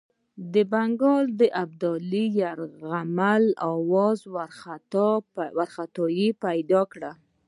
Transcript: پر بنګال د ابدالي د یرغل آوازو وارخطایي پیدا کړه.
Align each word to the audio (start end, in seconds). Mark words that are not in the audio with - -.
پر 0.51 0.61
بنګال 0.71 1.25
د 1.39 1.41
ابدالي 1.63 2.25
د 2.33 2.33
یرغل 2.39 3.45
آوازو 3.73 4.27
وارخطایي 5.57 6.27
پیدا 6.43 6.81
کړه. 6.91 7.11